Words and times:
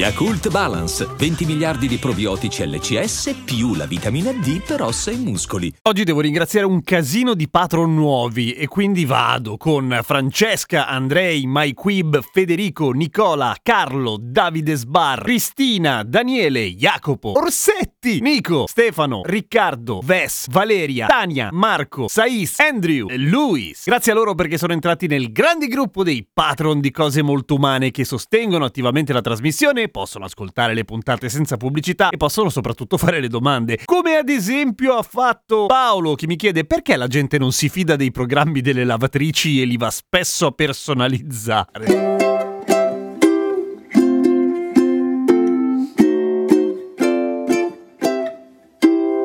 Yakult 0.00 0.48
Balance, 0.48 1.06
20 1.14 1.44
miliardi 1.44 1.86
di 1.86 1.98
probiotici 1.98 2.66
LCS 2.66 3.42
più 3.44 3.74
la 3.74 3.84
vitamina 3.84 4.32
D 4.32 4.62
per 4.62 4.80
ossa 4.80 5.10
e 5.10 5.16
muscoli. 5.16 5.70
Oggi 5.82 6.04
devo 6.04 6.22
ringraziare 6.22 6.64
un 6.64 6.82
casino 6.82 7.34
di 7.34 7.50
patron 7.50 7.94
nuovi 7.94 8.54
e 8.54 8.66
quindi 8.66 9.04
vado 9.04 9.58
con 9.58 10.00
Francesca, 10.02 10.86
Andrei, 10.86 11.42
MyQuib, 11.44 12.22
Federico, 12.32 12.92
Nicola, 12.92 13.54
Carlo, 13.62 14.16
Davide 14.18 14.74
Sbar, 14.74 15.20
Cristina, 15.20 16.02
Daniele, 16.02 16.72
Jacopo, 16.76 17.38
Orsetti, 17.38 18.22
Nico, 18.22 18.66
Stefano, 18.68 19.20
Riccardo, 19.22 20.00
Ves, 20.02 20.46
Valeria, 20.48 21.08
Tania, 21.08 21.50
Marco, 21.52 22.08
Sais, 22.08 22.58
Andrew 22.60 23.10
e 23.10 23.18
Luis. 23.18 23.84
Grazie 23.84 24.12
a 24.12 24.14
loro 24.14 24.34
perché 24.34 24.56
sono 24.56 24.72
entrati 24.72 25.06
nel 25.06 25.30
grande 25.30 25.66
gruppo 25.66 26.02
dei 26.02 26.26
patron 26.32 26.80
di 26.80 26.90
cose 26.90 27.20
molto 27.20 27.56
umane 27.56 27.90
che 27.90 28.06
sostengono 28.06 28.64
attivamente 28.64 29.12
la 29.12 29.20
trasmissione 29.20 29.88
possono 29.90 30.24
ascoltare 30.24 30.74
le 30.74 30.84
puntate 30.84 31.28
senza 31.28 31.56
pubblicità 31.56 32.10
e 32.10 32.16
possono 32.16 32.48
soprattutto 32.48 32.96
fare 32.96 33.20
le 33.20 33.28
domande. 33.28 33.80
Come 33.84 34.16
ad 34.16 34.28
esempio 34.28 34.94
ha 34.94 35.02
fatto 35.02 35.66
Paolo 35.66 36.14
che 36.14 36.26
mi 36.26 36.36
chiede 36.36 36.64
perché 36.64 36.96
la 36.96 37.06
gente 37.06 37.38
non 37.38 37.52
si 37.52 37.68
fida 37.68 37.96
dei 37.96 38.10
programmi 38.10 38.60
delle 38.60 38.84
lavatrici 38.84 39.60
e 39.60 39.64
li 39.64 39.76
va 39.76 39.90
spesso 39.90 40.46
a 40.46 40.52
personalizzare. 40.52 42.19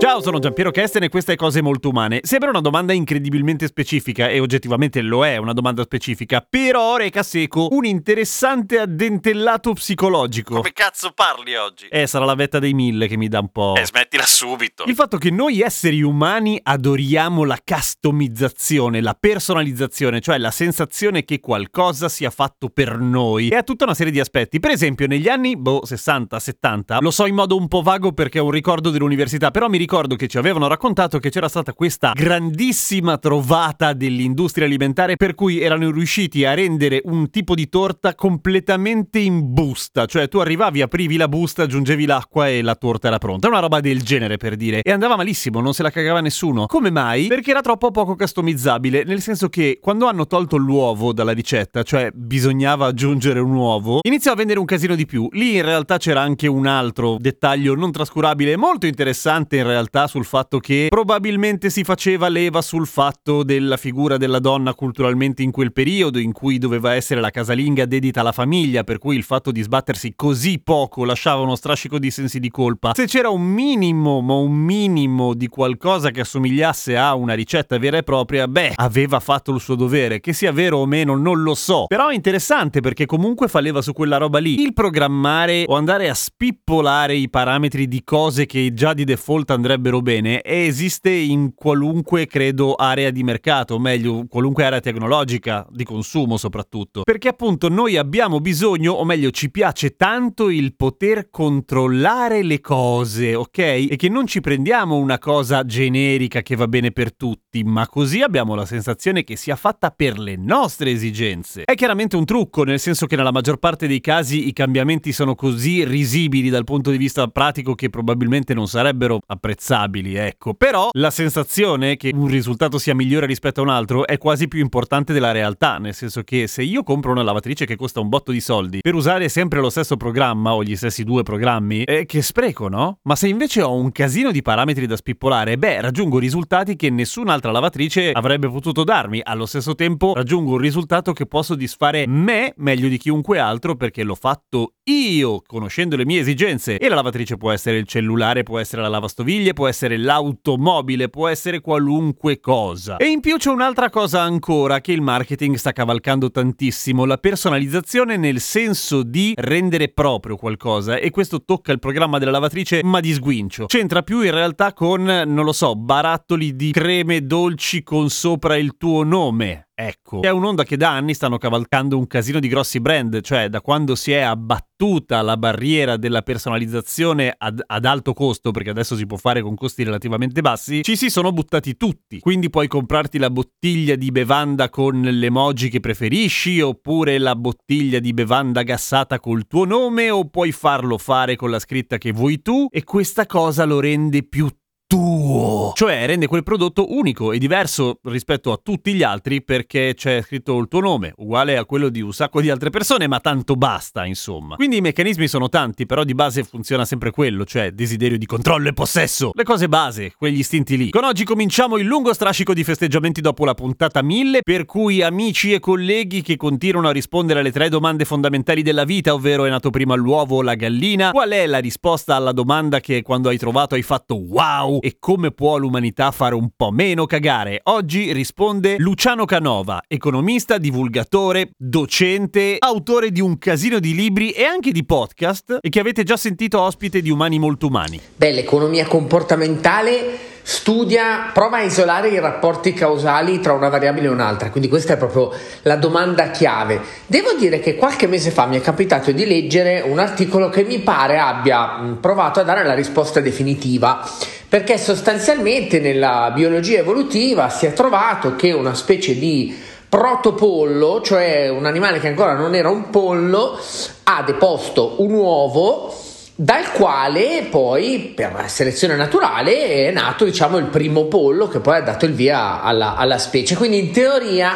Ciao, 0.05 0.21
sono 0.21 0.37
Giampiero 0.37 0.69
Kesten 0.69 1.01
e 1.01 1.09
questa 1.09 1.31
è 1.31 1.35
Cose 1.35 1.63
Molto 1.63 1.89
Umane. 1.89 2.19
Sembra 2.21 2.51
una 2.51 2.61
domanda 2.61 2.93
incredibilmente 2.93 3.65
specifica 3.65 4.29
e 4.29 4.39
oggettivamente 4.39 5.01
lo 5.01 5.25
è 5.25 5.37
una 5.37 5.51
domanda 5.51 5.81
specifica, 5.81 6.45
però 6.47 6.95
reca 6.95 7.23
seco 7.23 7.69
un 7.71 7.85
interessante 7.85 8.77
addentellato 8.77 9.73
psicologico. 9.73 10.57
Come 10.57 10.73
cazzo 10.73 11.11
parli 11.11 11.55
oggi? 11.55 11.87
Eh, 11.87 12.05
sarà 12.05 12.23
la 12.23 12.35
vetta 12.35 12.59
dei 12.59 12.75
mille 12.75 13.07
che 13.07 13.17
mi 13.17 13.27
dà 13.27 13.39
un 13.39 13.49
po'... 13.49 13.73
Eh, 13.77 13.85
smettila 13.87 14.27
subito. 14.27 14.83
Il 14.85 14.93
fatto 14.93 15.17
che 15.17 15.31
noi 15.31 15.61
esseri 15.61 16.03
umani 16.03 16.59
adoriamo 16.61 17.43
la 17.43 17.57
customizzazione, 17.65 19.01
la 19.01 19.17
personalizzazione, 19.19 20.21
cioè 20.21 20.37
la 20.37 20.51
sensazione 20.51 21.25
che 21.25 21.39
qualcosa 21.39 22.09
sia 22.09 22.29
fatto 22.29 22.69
per 22.69 22.99
noi, 22.99 23.47
e 23.47 23.55
ha 23.55 23.63
tutta 23.63 23.85
una 23.85 23.95
serie 23.95 24.11
di 24.11 24.19
aspetti. 24.19 24.59
Per 24.59 24.69
esempio, 24.69 25.07
negli 25.07 25.29
anni, 25.29 25.57
boh, 25.57 25.81
60-70, 25.83 27.01
lo 27.01 27.09
so 27.09 27.25
in 27.25 27.33
modo 27.33 27.57
un 27.57 27.67
po' 27.67 27.81
vago 27.81 28.11
perché 28.11 28.37
è 28.37 28.41
un 28.41 28.51
ricordo 28.51 28.91
dell'università, 28.91 29.49
però 29.49 29.67
mi 29.67 29.79
ricordo 29.79 29.93
ricordo 29.95 30.17
che 30.17 30.27
ci 30.27 30.37
avevano 30.37 30.67
raccontato 30.67 31.19
che 31.19 31.29
c'era 31.29 31.47
stata 31.47 31.71
questa 31.71 32.11
grandissima 32.13 33.17
trovata 33.17 33.93
dell'industria 33.93 34.65
alimentare 34.65 35.15
per 35.15 35.35
cui 35.35 35.61
erano 35.61 35.89
riusciti 35.89 36.43
a 36.43 36.53
rendere 36.53 37.01
un 37.05 37.29
tipo 37.29 37.55
di 37.55 37.69
torta 37.69 38.13
completamente 38.13 39.19
in 39.19 39.53
busta, 39.53 40.05
cioè 40.05 40.27
tu 40.27 40.39
arrivavi, 40.39 40.81
aprivi 40.81 41.15
la 41.15 41.29
busta, 41.29 41.63
aggiungevi 41.63 42.05
l'acqua 42.05 42.49
e 42.49 42.61
la 42.61 42.75
torta 42.75 43.07
era 43.07 43.19
pronta. 43.19 43.47
Una 43.47 43.59
roba 43.59 43.79
del 43.79 44.01
genere 44.01 44.35
per 44.35 44.57
dire. 44.57 44.81
E 44.81 44.91
andava 44.91 45.15
malissimo, 45.15 45.61
non 45.61 45.73
se 45.73 45.81
la 45.81 45.91
cagava 45.91 46.19
nessuno. 46.19 46.65
Come 46.65 46.91
mai? 46.91 47.27
Perché 47.27 47.51
era 47.51 47.61
troppo 47.61 47.89
poco 47.91 48.17
customizzabile, 48.17 49.05
nel 49.05 49.21
senso 49.21 49.47
che 49.47 49.79
quando 49.81 50.07
hanno 50.07 50.27
tolto 50.27 50.57
l'uovo 50.57 51.13
dalla 51.13 51.31
ricetta, 51.31 51.83
cioè 51.83 52.09
bisognava 52.13 52.87
aggiungere 52.87 53.39
un 53.39 53.53
uovo, 53.53 53.99
iniziò 54.01 54.33
a 54.33 54.35
vendere 54.35 54.59
un 54.59 54.65
casino 54.65 54.93
di 54.93 55.05
più. 55.05 55.29
Lì 55.31 55.55
in 55.55 55.63
realtà 55.63 55.95
c'era 55.95 56.19
anche 56.19 56.47
un 56.47 56.67
altro 56.67 57.15
dettaglio 57.17 57.75
non 57.75 57.93
trascurabile 57.93 58.57
molto 58.57 58.87
interessante 58.87 59.55
in 59.55 59.63
realtà 59.63 59.83
realtà 59.85 60.07
sul 60.07 60.25
fatto 60.25 60.59
che 60.59 60.87
probabilmente 60.89 61.69
si 61.69 61.83
faceva 61.83 62.27
leva 62.27 62.61
sul 62.61 62.87
fatto 62.87 63.43
della 63.43 63.77
figura 63.77 64.17
della 64.17 64.39
donna 64.39 64.73
culturalmente 64.73 65.43
in 65.43 65.51
quel 65.51 65.71
periodo 65.71 66.17
in 66.17 66.31
cui 66.31 66.57
doveva 66.57 66.93
essere 66.93 67.21
la 67.21 67.29
casalinga 67.29 67.85
dedita 67.85 68.21
alla 68.21 68.31
famiglia, 68.31 68.83
per 68.83 68.97
cui 68.97 69.15
il 69.15 69.23
fatto 69.23 69.51
di 69.51 69.61
sbattersi 69.61 70.13
così 70.15 70.59
poco 70.59 71.05
lasciava 71.05 71.41
uno 71.41 71.55
strascico 71.55 71.99
di 71.99 72.09
sensi 72.09 72.39
di 72.39 72.49
colpa. 72.49 72.93
Se 72.95 73.05
c'era 73.05 73.29
un 73.29 73.43
minimo, 73.43 74.21
ma 74.21 74.33
un 74.33 74.53
minimo 74.53 75.33
di 75.33 75.47
qualcosa 75.47 76.09
che 76.09 76.21
assomigliasse 76.21 76.97
a 76.97 77.13
una 77.13 77.33
ricetta 77.33 77.77
vera 77.77 77.97
e 77.97 78.03
propria, 78.03 78.47
beh, 78.47 78.73
aveva 78.75 79.19
fatto 79.19 79.53
il 79.53 79.59
suo 79.59 79.75
dovere. 79.75 80.19
Che 80.19 80.33
sia 80.33 80.51
vero 80.51 80.79
o 80.79 80.85
meno, 80.85 81.15
non 81.15 81.41
lo 81.41 81.53
so. 81.53 81.85
Però 81.87 82.07
è 82.07 82.15
interessante 82.15 82.81
perché 82.81 83.05
comunque 83.05 83.47
fa 83.47 83.59
leva 83.59 83.81
su 83.81 83.93
quella 83.93 84.17
roba 84.17 84.39
lì. 84.39 84.61
Il 84.61 84.73
programmare 84.73 85.63
o 85.67 85.75
andare 85.75 86.09
a 86.09 86.13
spippolare 86.13 87.15
i 87.15 87.29
parametri 87.29 87.87
di 87.87 88.03
cose 88.03 88.45
che 88.45 88.73
già 88.73 88.93
di 88.93 89.03
default 89.03 89.51
andrebbero 89.51 89.74
andrebbero 89.75 90.01
bene 90.01 90.41
e 90.41 90.65
esiste 90.65 91.09
in 91.09 91.53
qualunque, 91.53 92.25
credo, 92.25 92.75
area 92.75 93.11
di 93.11 93.23
mercato, 93.23 93.75
o 93.75 93.79
meglio, 93.79 94.25
qualunque 94.27 94.63
area 94.63 94.79
tecnologica, 94.79 95.65
di 95.69 95.83
consumo 95.83 96.37
soprattutto. 96.37 97.01
Perché 97.03 97.27
appunto 97.27 97.69
noi 97.69 97.97
abbiamo 97.97 98.39
bisogno, 98.39 98.93
o 98.93 99.03
meglio, 99.03 99.31
ci 99.31 99.51
piace 99.51 99.95
tanto 99.95 100.49
il 100.49 100.75
poter 100.75 101.29
controllare 101.29 102.41
le 102.41 102.61
cose, 102.61 103.35
ok? 103.35 103.57
E 103.57 103.95
che 103.97 104.09
non 104.09 104.25
ci 104.25 104.41
prendiamo 104.41 104.95
una 104.95 105.19
cosa 105.19 105.63
generica 105.65 106.41
che 106.41 106.55
va 106.55 106.67
bene 106.67 106.91
per 106.91 107.13
tutti, 107.13 107.63
ma 107.63 107.87
così 107.87 108.21
abbiamo 108.21 108.55
la 108.55 108.65
sensazione 108.65 109.23
che 109.23 109.35
sia 109.35 109.55
fatta 109.55 109.91
per 109.91 110.17
le 110.17 110.35
nostre 110.37 110.91
esigenze. 110.91 111.63
È 111.65 111.75
chiaramente 111.75 112.15
un 112.15 112.25
trucco, 112.25 112.63
nel 112.63 112.79
senso 112.79 113.05
che 113.05 113.15
nella 113.15 113.31
maggior 113.31 113.57
parte 113.57 113.87
dei 113.87 114.01
casi 114.01 114.47
i 114.47 114.53
cambiamenti 114.53 115.11
sono 115.11 115.35
così 115.35 115.83
risibili 115.83 116.49
dal 116.49 116.63
punto 116.63 116.91
di 116.91 116.97
vista 116.97 117.27
pratico 117.27 117.75
che 117.75 117.89
probabilmente 117.89 118.53
non 118.53 118.67
sarebbero 118.67 119.19
apprezzati 119.25 119.64
apprezzabili, 119.65 120.15
ecco. 120.15 120.53
Però 120.53 120.89
la 120.93 121.09
sensazione 121.09 121.97
che 121.97 122.11
un 122.13 122.27
risultato 122.27 122.77
sia 122.77 122.93
migliore 122.93 123.25
rispetto 123.25 123.61
a 123.61 123.63
un 123.63 123.69
altro 123.69 124.05
è 124.05 124.17
quasi 124.17 124.47
più 124.47 124.59
importante 124.59 125.11
della 125.11 125.31
realtà, 125.31 125.77
nel 125.77 125.93
senso 125.93 126.21
che 126.21 126.47
se 126.47 126.61
io 126.61 126.83
compro 126.83 127.11
una 127.11 127.23
lavatrice 127.23 127.65
che 127.65 127.75
costa 127.75 127.99
un 127.99 128.09
botto 128.09 128.31
di 128.31 128.39
soldi 128.39 128.79
per 128.81 128.93
usare 128.93 129.27
sempre 129.29 129.59
lo 129.59 129.69
stesso 129.69 129.97
programma 129.97 130.53
o 130.53 130.63
gli 130.63 130.75
stessi 130.75 131.03
due 131.03 131.23
programmi, 131.23 131.83
eh, 131.83 132.05
che 132.05 132.21
spreco, 132.21 132.67
no? 132.67 132.99
Ma 133.03 133.15
se 133.15 133.27
invece 133.27 133.61
ho 133.61 133.73
un 133.73 133.91
casino 133.91 134.31
di 134.31 134.41
parametri 134.41 134.85
da 134.85 134.95
spippolare, 134.95 135.57
beh, 135.57 135.81
raggiungo 135.81 136.19
risultati 136.19 136.75
che 136.75 136.89
nessun'altra 136.89 137.51
lavatrice 137.51 138.11
avrebbe 138.11 138.49
potuto 138.49 138.83
darmi. 138.83 139.21
Allo 139.23 139.45
stesso 139.45 139.73
tempo 139.73 140.13
raggiungo 140.13 140.53
un 140.53 140.57
risultato 140.59 141.13
che 141.13 141.25
può 141.25 141.41
soddisfare 141.41 142.05
me 142.07 142.53
meglio 142.57 142.87
di 142.87 142.97
chiunque 142.97 143.39
altro 143.39 143.75
perché 143.75 144.03
l'ho 144.03 144.15
fatto 144.15 144.73
io, 144.83 145.41
conoscendo 145.45 145.95
le 145.95 146.05
mie 146.05 146.19
esigenze. 146.19 146.77
E 146.77 146.87
la 146.87 146.95
lavatrice 146.95 147.37
può 147.37 147.51
essere 147.51 147.77
il 147.77 147.87
cellulare, 147.87 148.43
può 148.43 148.59
essere 148.59 148.81
la 148.81 148.87
lavastoviglie, 148.87 149.44
può 149.53 149.67
essere 149.67 149.97
l'automobile, 149.97 151.09
può 151.09 151.27
essere 151.27 151.61
qualunque 151.61 152.39
cosa. 152.39 152.97
E 152.97 153.05
in 153.05 153.19
più 153.19 153.37
c'è 153.37 153.49
un'altra 153.49 153.89
cosa 153.89 154.21
ancora 154.21 154.81
che 154.81 154.91
il 154.91 155.01
marketing 155.01 155.55
sta 155.55 155.71
cavalcando 155.71 156.31
tantissimo, 156.31 157.05
la 157.05 157.17
personalizzazione 157.17 158.17
nel 158.17 158.39
senso 158.39 159.03
di 159.03 159.33
rendere 159.35 159.89
proprio 159.89 160.35
qualcosa 160.35 160.97
e 160.97 161.09
questo 161.09 161.43
tocca 161.43 161.71
il 161.71 161.79
programma 161.79 162.17
della 162.17 162.31
lavatrice 162.31 162.81
ma 162.83 162.99
di 162.99 163.13
sguincio. 163.13 163.65
C'entra 163.65 164.01
più 164.01 164.21
in 164.21 164.31
realtà 164.31 164.73
con, 164.73 165.03
non 165.03 165.45
lo 165.45 165.53
so, 165.53 165.75
barattoli 165.75 166.55
di 166.55 166.71
creme 166.71 167.25
dolci 167.25 167.83
con 167.83 168.09
sopra 168.09 168.55
il 168.57 168.77
tuo 168.77 169.03
nome. 169.03 169.67
Ecco, 169.77 170.21
è 170.21 170.29
un'onda 170.29 170.63
che 170.63 170.77
da 170.77 170.91
anni 170.91 171.13
stanno 171.13 171.37
cavalcando 171.37 171.97
un 171.97 172.07
casino 172.07 172.39
di 172.39 172.47
grossi 172.47 172.79
brand, 172.79 173.19
cioè 173.19 173.49
da 173.49 173.59
quando 173.59 173.95
si 173.95 174.13
è 174.13 174.21
abbattuta 174.21 175.21
la 175.21 175.35
barriera 175.35 175.97
della 175.97 176.21
personalizzazione 176.21 177.35
ad, 177.37 177.61
ad, 177.65 177.83
alto 177.83 178.13
costo, 178.13 178.51
perché 178.51 178.69
adesso 178.69 178.95
si 178.95 179.05
può 179.05 179.17
fare 179.17 179.41
con 179.41 179.53
costi 179.55 179.83
relativamente 179.83 180.39
bassi, 180.39 180.81
ci 180.81 180.95
si 180.95 181.09
sono 181.09 181.33
buttati 181.33 181.75
tutti. 181.75 182.19
Quindi 182.19 182.49
puoi 182.49 182.69
comprarti 182.69 183.17
la 183.17 183.29
bottiglia 183.29 183.95
di 183.95 184.11
bevanda 184.11 184.69
con 184.69 185.01
l'emoji 185.01 185.67
che 185.67 185.81
preferisci, 185.81 186.61
oppure 186.61 187.17
la 187.17 187.35
bottiglia 187.35 187.99
di 187.99 188.13
bevanda 188.13 188.63
gassata 188.63 189.19
col 189.19 189.45
tuo 189.45 189.65
nome, 189.65 190.09
o 190.09 190.29
puoi 190.29 190.53
farlo 190.53 190.97
fare 190.97 191.35
con 191.35 191.49
la 191.49 191.59
scritta 191.59 191.97
che 191.97 192.13
vuoi 192.13 192.41
tu, 192.41 192.67
e 192.71 192.85
questa 192.85 193.25
cosa 193.25 193.65
lo 193.65 193.81
rende 193.81 194.23
più 194.23 194.47
tuo. 194.87 195.71
Cioè 195.75 196.05
rende 196.05 196.27
quel 196.27 196.43
prodotto 196.43 196.93
unico 196.93 197.31
e 197.31 197.37
diverso 197.37 197.99
rispetto 198.03 198.51
a 198.51 198.59
tutti 198.61 198.93
gli 198.93 199.03
altri 199.03 199.43
perché 199.43 199.93
c'è 199.95 200.21
scritto 200.21 200.57
il 200.59 200.67
tuo 200.67 200.79
nome, 200.79 201.13
uguale 201.17 201.57
a 201.57 201.65
quello 201.65 201.89
di 201.89 202.01
un 202.01 202.13
sacco 202.13 202.39
di 202.41 202.49
altre 202.49 202.69
persone, 202.69 203.07
ma 203.07 203.19
tanto 203.19 203.55
basta, 203.55 204.05
insomma. 204.05 204.55
Quindi 204.55 204.77
i 204.77 204.81
meccanismi 204.81 205.27
sono 205.27 205.49
tanti, 205.49 205.85
però 205.85 206.03
di 206.03 206.13
base 206.13 206.43
funziona 206.43 206.85
sempre 206.85 207.11
quello, 207.11 207.45
cioè 207.45 207.71
desiderio 207.71 208.17
di 208.17 208.25
controllo 208.25 208.69
e 208.69 208.73
possesso. 208.73 209.31
Le 209.33 209.43
cose 209.43 209.67
base, 209.67 210.13
quegli 210.17 210.39
istinti 210.39 210.77
lì. 210.77 210.89
Con 210.91 211.03
oggi 211.03 211.23
cominciamo 211.23 211.77
il 211.77 211.85
lungo 211.85 212.13
strascico 212.13 212.53
di 212.53 212.63
festeggiamenti 212.63 213.21
dopo 213.21 213.43
la 213.43 213.53
puntata 213.53 214.01
1000, 214.01 214.41
per 214.43 214.65
cui 214.65 215.01
amici 215.01 215.51
e 215.51 215.59
colleghi 215.59 216.21
che 216.21 216.37
continuano 216.37 216.87
a 216.87 216.91
rispondere 216.91 217.39
alle 217.39 217.51
tre 217.51 217.69
domande 217.69 218.05
fondamentali 218.05 218.61
della 218.61 218.83
vita, 218.83 219.13
ovvero 219.13 219.45
è 219.45 219.49
nato 219.49 219.71
prima 219.71 219.95
l'uovo 219.95 220.37
o 220.37 220.41
la 220.41 220.55
gallina, 220.55 221.11
qual 221.11 221.31
è 221.31 221.47
la 221.47 221.59
risposta 221.59 222.15
alla 222.15 222.31
domanda 222.31 222.79
che 222.79 223.01
quando 223.01 223.29
hai 223.29 223.37
trovato 223.37 223.75
hai 223.75 223.81
fatto 223.81 224.15
wow 224.15 224.74
e 224.81 224.97
come 224.99 225.31
può 225.31 225.57
l'umanità 225.57 226.11
fare 226.11 226.35
un 226.35 226.49
po' 226.55 226.71
meno 226.71 227.05
cagare. 227.05 227.61
Oggi 227.63 228.11
risponde 228.13 228.75
Luciano 228.77 229.25
Canova, 229.25 229.81
economista, 229.87 230.57
divulgatore, 230.57 231.51
docente, 231.57 232.57
autore 232.59 233.11
di 233.11 233.21
un 233.21 233.37
casino 233.37 233.79
di 233.79 233.93
libri 233.93 234.31
e 234.31 234.43
anche 234.43 234.71
di 234.71 234.85
podcast 234.85 235.59
e 235.61 235.69
che 235.69 235.79
avete 235.79 236.03
già 236.03 236.17
sentito 236.17 236.61
ospite 236.61 237.01
di 237.01 237.09
Umani 237.09 237.39
Molto 237.39 237.67
Umani. 237.67 237.99
Beh, 238.15 238.31
l'economia 238.31 238.85
comportamentale 238.85 240.33
studia, 240.47 241.31
prova 241.33 241.57
a 241.57 241.61
isolare 241.63 242.09
i 242.09 242.19
rapporti 242.19 242.71
causali 242.71 243.39
tra 243.39 243.53
una 243.53 243.67
variabile 243.67 244.05
e 244.05 244.11
un'altra, 244.11 244.51
quindi 244.51 244.69
questa 244.69 244.93
è 244.93 244.97
proprio 244.97 245.31
la 245.63 245.75
domanda 245.75 246.29
chiave. 246.29 246.79
Devo 247.07 247.33
dire 247.33 247.59
che 247.59 247.75
qualche 247.75 248.05
mese 248.05 248.29
fa 248.29 248.45
mi 248.45 248.55
è 248.55 248.61
capitato 248.61 249.11
di 249.11 249.25
leggere 249.25 249.81
un 249.81 249.97
articolo 249.97 250.49
che 250.49 250.63
mi 250.63 250.77
pare 250.81 251.17
abbia 251.17 251.97
provato 251.99 252.39
a 252.39 252.43
dare 252.43 252.63
la 252.63 252.75
risposta 252.75 253.21
definitiva, 253.21 254.07
perché 254.55 254.77
sostanzialmente 254.77 255.81
nella 255.81 256.31
biologia 256.33 256.79
evolutiva 256.79 257.49
si 257.49 257.65
è 257.65 257.73
trovato 257.73 258.37
che 258.37 258.53
una 258.53 258.73
specie 258.73 259.19
di 259.19 259.53
protopollo, 259.89 261.01
cioè 261.01 261.49
un 261.49 261.65
animale 261.65 261.99
che 261.99 262.07
ancora 262.07 262.35
non 262.35 262.55
era 262.55 262.69
un 262.69 262.89
pollo, 262.89 263.59
ha 264.03 264.23
deposto 264.23 264.95
un 264.99 265.11
uovo 265.11 265.93
dal 266.35 266.71
quale 266.71 267.47
poi 267.49 268.13
per 268.15 268.45
selezione 268.47 268.95
naturale 268.95 269.87
è 269.87 269.91
nato 269.91 270.23
diciamo 270.23 270.55
il 270.57 270.67
primo 270.67 271.03
pollo 271.03 271.49
che 271.49 271.59
poi 271.59 271.75
ha 271.75 271.81
dato 271.81 272.05
il 272.05 272.13
via 272.13 272.61
alla, 272.61 272.95
alla 272.95 273.17
specie. 273.17 273.57
Quindi 273.57 273.79
in 273.79 273.91
teoria 273.91 274.55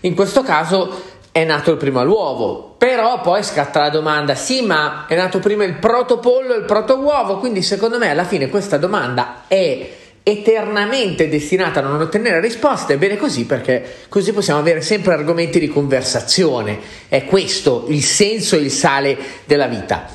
in 0.00 0.14
questo 0.14 0.42
caso 0.42 1.16
è 1.30 1.44
nato 1.44 1.70
il 1.72 1.76
primo 1.76 2.00
all'uovo 2.00 2.74
però 2.78 3.20
poi 3.20 3.42
scatta 3.42 3.80
la 3.80 3.90
domanda 3.90 4.34
sì 4.34 4.62
ma 4.62 5.06
è 5.06 5.16
nato 5.16 5.38
prima 5.38 5.64
il 5.64 5.74
protopollo 5.74 6.54
e 6.54 6.58
il 6.58 6.64
protouovo 6.64 7.38
quindi 7.38 7.62
secondo 7.62 7.98
me 7.98 8.10
alla 8.10 8.24
fine 8.24 8.48
questa 8.48 8.76
domanda 8.76 9.44
è 9.46 9.96
eternamente 10.28 11.26
destinata 11.30 11.80
a 11.80 11.82
non 11.82 12.02
ottenere 12.02 12.40
risposte, 12.40 12.94
è 12.94 12.98
bene 12.98 13.16
così 13.16 13.46
perché 13.46 14.04
così 14.10 14.34
possiamo 14.34 14.60
avere 14.60 14.82
sempre 14.82 15.14
argomenti 15.14 15.58
di 15.58 15.68
conversazione. 15.68 16.78
È 17.08 17.24
questo 17.24 17.86
il 17.88 18.02
senso 18.02 18.56
e 18.56 18.58
il 18.58 18.70
sale 18.70 19.16
della 19.46 19.68
vita. 19.68 20.06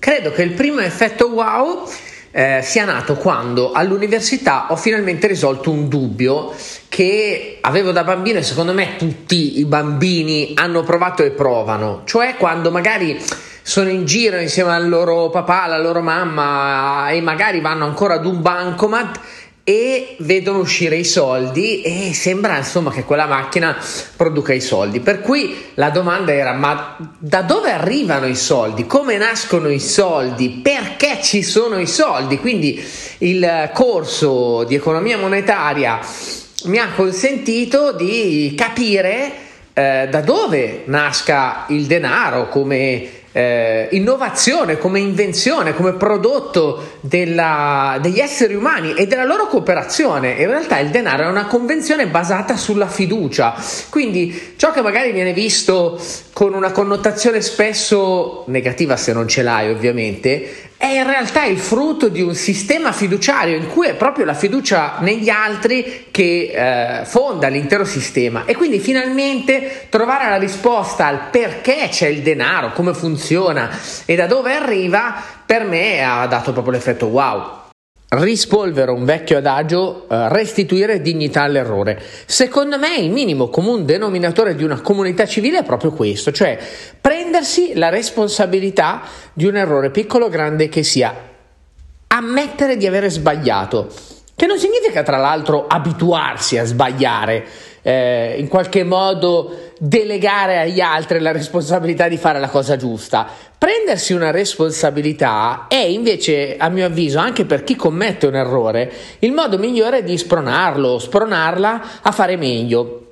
Credo 0.00 0.32
che 0.32 0.42
il 0.42 0.54
primo 0.54 0.80
effetto 0.80 1.28
wow 1.28 1.88
eh, 2.30 2.60
sia 2.62 2.84
nato 2.84 3.14
quando 3.16 3.72
all'università 3.72 4.66
ho 4.70 4.76
finalmente 4.76 5.26
risolto 5.26 5.70
un 5.70 5.88
dubbio 5.88 6.52
che 6.88 7.58
avevo 7.60 7.92
da 7.92 8.04
bambino 8.04 8.38
e 8.38 8.42
secondo 8.42 8.72
me 8.72 8.96
tutti 8.96 9.58
i 9.58 9.64
bambini 9.64 10.52
hanno 10.54 10.82
provato 10.82 11.22
e 11.22 11.30
provano, 11.30 12.02
cioè 12.04 12.36
quando 12.36 12.70
magari 12.70 13.20
sono 13.62 13.90
in 13.90 14.06
giro 14.06 14.38
insieme 14.38 14.72
al 14.72 14.88
loro 14.88 15.28
papà, 15.28 15.64
alla 15.64 15.78
loro 15.78 16.00
mamma 16.00 17.10
e 17.10 17.20
magari 17.20 17.60
vanno 17.60 17.84
ancora 17.84 18.14
ad 18.14 18.24
un 18.24 18.40
bancomat 18.40 19.20
e 19.68 20.16
vedono 20.20 20.60
uscire 20.60 20.96
i 20.96 21.04
soldi 21.04 21.82
e 21.82 22.14
sembra 22.14 22.56
insomma 22.56 22.90
che 22.90 23.04
quella 23.04 23.26
macchina 23.26 23.76
produca 24.16 24.54
i 24.54 24.62
soldi. 24.62 25.00
Per 25.00 25.20
cui 25.20 25.54
la 25.74 25.90
domanda 25.90 26.32
era 26.32 26.54
ma 26.54 26.96
da 27.18 27.42
dove 27.42 27.70
arrivano 27.70 28.26
i 28.26 28.34
soldi? 28.34 28.86
Come 28.86 29.18
nascono 29.18 29.68
i 29.68 29.78
soldi? 29.78 30.60
Perché 30.62 31.18
ci 31.20 31.42
sono 31.42 31.78
i 31.78 31.86
soldi? 31.86 32.38
Quindi 32.38 32.82
il 33.18 33.70
corso 33.74 34.64
di 34.64 34.74
economia 34.74 35.18
monetaria 35.18 36.00
mi 36.64 36.78
ha 36.78 36.88
consentito 36.96 37.92
di 37.92 38.54
capire 38.56 39.32
eh, 39.74 40.08
da 40.10 40.22
dove 40.22 40.84
nasca 40.86 41.66
il 41.68 41.84
denaro 41.84 42.48
come 42.48 43.06
eh, 43.38 43.86
innovazione, 43.92 44.78
come 44.78 44.98
invenzione, 44.98 45.72
come 45.72 45.92
prodotto 45.92 46.96
della, 47.00 47.96
degli 48.02 48.18
esseri 48.18 48.56
umani 48.56 48.94
e 48.94 49.06
della 49.06 49.22
loro 49.22 49.46
cooperazione. 49.46 50.32
In 50.32 50.48
realtà 50.48 50.80
il 50.80 50.90
denaro 50.90 51.22
è 51.22 51.28
una 51.28 51.46
convenzione 51.46 52.08
basata 52.08 52.56
sulla 52.56 52.88
fiducia. 52.88 53.54
Quindi 53.90 54.54
ciò 54.56 54.72
che 54.72 54.82
magari 54.82 55.12
viene 55.12 55.32
visto 55.32 56.00
con 56.32 56.52
una 56.52 56.72
connotazione 56.72 57.40
spesso 57.40 58.42
negativa, 58.48 58.96
se 58.96 59.12
non 59.12 59.28
ce 59.28 59.42
l'hai 59.42 59.70
ovviamente, 59.70 60.67
è 60.78 60.86
in 60.86 61.04
realtà 61.04 61.44
il 61.44 61.58
frutto 61.58 62.08
di 62.08 62.22
un 62.22 62.36
sistema 62.36 62.92
fiduciario 62.92 63.56
in 63.56 63.66
cui 63.66 63.88
è 63.88 63.96
proprio 63.96 64.24
la 64.24 64.34
fiducia 64.34 64.98
negli 65.00 65.28
altri 65.28 66.06
che 66.12 66.52
eh, 67.00 67.04
fonda 67.04 67.48
l'intero 67.48 67.84
sistema 67.84 68.44
e 68.46 68.54
quindi 68.54 68.78
finalmente 68.78 69.86
trovare 69.88 70.28
la 70.28 70.38
risposta 70.38 71.06
al 71.06 71.30
perché 71.30 71.88
c'è 71.90 72.06
il 72.06 72.22
denaro, 72.22 72.72
come 72.72 72.94
funziona 72.94 73.68
e 74.04 74.14
da 74.14 74.26
dove 74.26 74.54
arriva 74.54 75.20
per 75.44 75.64
me 75.64 76.04
ha 76.04 76.24
dato 76.26 76.52
proprio 76.52 76.74
l'effetto 76.74 77.06
wow. 77.06 77.66
Rispolvero 78.10 78.94
un 78.94 79.04
vecchio 79.04 79.36
adagio, 79.36 80.06
eh, 80.08 80.30
restituire 80.30 81.02
dignità 81.02 81.42
all'errore. 81.42 82.00
Secondo 82.24 82.78
me 82.78 82.96
il 82.96 83.10
minimo 83.10 83.48
comune 83.48 83.84
denominatore 83.84 84.54
di 84.54 84.64
una 84.64 84.80
comunità 84.80 85.26
civile 85.26 85.58
è 85.58 85.62
proprio 85.62 85.92
questo, 85.92 86.32
cioè 86.32 86.58
prendersi 86.98 87.74
la 87.74 87.90
responsabilità 87.90 89.02
di 89.34 89.44
un 89.44 89.56
errore 89.56 89.90
piccolo 89.90 90.24
o 90.24 90.28
grande 90.30 90.70
che 90.70 90.82
sia, 90.84 91.14
ammettere 92.06 92.78
di 92.78 92.86
avere 92.86 93.10
sbagliato, 93.10 93.92
che 94.34 94.46
non 94.46 94.58
significa 94.58 95.02
tra 95.02 95.18
l'altro 95.18 95.66
abituarsi 95.66 96.56
a 96.56 96.64
sbagliare, 96.64 97.44
eh, 97.88 98.34
in 98.36 98.48
qualche 98.48 98.84
modo 98.84 99.70
delegare 99.78 100.58
agli 100.58 100.80
altri 100.80 101.20
la 101.20 101.32
responsabilità 101.32 102.06
di 102.06 102.18
fare 102.18 102.38
la 102.38 102.50
cosa 102.50 102.76
giusta. 102.76 103.26
Prendersi 103.56 104.12
una 104.12 104.30
responsabilità 104.30 105.64
è 105.68 105.76
invece, 105.76 106.58
a 106.58 106.68
mio 106.68 106.84
avviso, 106.84 107.18
anche 107.18 107.46
per 107.46 107.64
chi 107.64 107.76
commette 107.76 108.26
un 108.26 108.34
errore, 108.34 108.92
il 109.20 109.32
modo 109.32 109.56
migliore 109.56 110.04
di 110.04 110.18
spronarlo, 110.18 110.98
spronarla 110.98 111.82
a 112.02 112.12
fare 112.12 112.36
meglio 112.36 113.04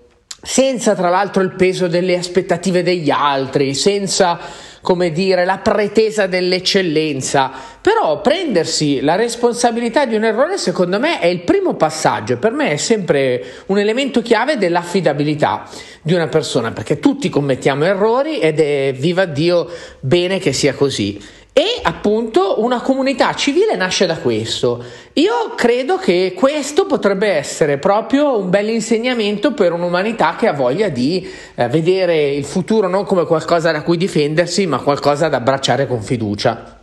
senza 0.43 0.95
tra 0.95 1.09
l'altro 1.09 1.43
il 1.43 1.55
peso 1.55 1.89
delle 1.89 2.17
aspettative 2.17 2.83
degli 2.83 3.11
altri, 3.11 3.75
senza 3.75 4.39
come 4.87 5.11
dire, 5.11 5.45
la 5.45 5.59
pretesa 5.59 6.29
dell'eccellenza, 6.29 7.51
però 7.81 8.21
prendersi 8.21 9.01
la 9.01 9.17
responsabilità 9.17 10.07
di 10.07 10.15
un 10.15 10.23
errore 10.23 10.59
secondo 10.59 11.01
me 11.01 11.19
è 11.19 11.27
il 11.27 11.41
primo 11.41 11.75
passaggio 11.75 12.37
per 12.37 12.53
me 12.53 12.71
è 12.71 12.77
sempre 12.77 13.43
un 13.67 13.79
elemento 13.79 14.23
chiave 14.23 14.59
dell'affidabilità 14.59 15.69
di 16.03 16.15
una 16.15 16.29
persona, 16.29 16.71
perché 16.71 17.01
tutti 17.01 17.29
commettiamo 17.29 17.85
errori 17.85 18.39
ed 18.39 18.61
è 18.61 18.95
viva 18.97 19.25
Dio 19.25 19.69
bene 19.99 20.39
che 20.39 20.53
sia 20.53 20.73
così. 20.75 21.21
E 21.59 21.81
appunto 21.83 22.63
una 22.63 22.83
comunità 22.83 23.33
civile 23.33 23.77
nasce 23.77 24.05
da 24.05 24.19
questo. 24.19 24.85
Io 25.15 25.55
credo 25.57 25.97
che 25.97 26.35
questo 26.37 26.85
potrebbe 26.85 27.29
essere 27.29 27.79
proprio 27.79 28.39
un 28.39 28.51
bel 28.51 28.69
insegnamento 28.69 29.55
per 29.55 29.73
un'umanità 29.73 30.37
che 30.37 30.49
ha 30.49 30.53
voglia 30.53 30.91
di 30.91 31.27
eh, 31.55 31.67
vedere 31.69 32.29
il 32.29 32.45
futuro 32.45 32.89
non 32.89 33.07
come 33.07 33.25
qualcosa 33.25 33.73
da 33.73 33.81
cui 33.81 33.97
difendersi, 33.97 34.67
ma 34.67 34.81
qualcosa 34.81 35.31
da 35.31 35.39
abbracciare 35.39 35.87
con 35.87 36.03
fiducia. 36.03 36.76